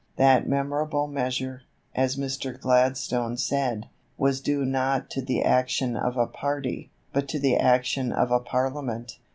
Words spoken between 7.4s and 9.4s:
action of a Parliament.